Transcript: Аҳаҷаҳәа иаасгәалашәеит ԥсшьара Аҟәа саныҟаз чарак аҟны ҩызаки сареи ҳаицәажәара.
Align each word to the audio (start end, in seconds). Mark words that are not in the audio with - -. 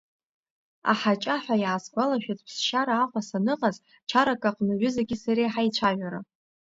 Аҳаҷаҳәа 0.91 1.55
иаасгәалашәеит 1.59 2.39
ԥсшьара 2.45 2.93
Аҟәа 3.03 3.21
саныҟаз 3.27 3.75
чарак 4.09 4.43
аҟны 4.49 4.73
ҩызаки 4.79 5.21
сареи 5.23 5.51
ҳаицәажәара. 5.53 6.19